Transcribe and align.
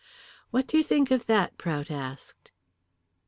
"What 0.49 0.65
do 0.65 0.77
you 0.79 0.83
think 0.83 1.11
of 1.11 1.27
that?" 1.27 1.59
Prout 1.59 1.91
asked. 1.91 2.49